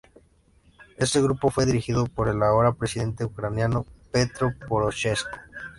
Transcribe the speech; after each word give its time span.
Este 0.97 1.21
grupo 1.21 1.51
fue 1.51 1.67
dirigido 1.67 2.07
por 2.07 2.27
el 2.27 2.41
ahora 2.41 2.73
presidente 2.73 3.23
ucraniano 3.23 3.85
"Petro 4.11 4.51
Poroshenko". 4.67 5.29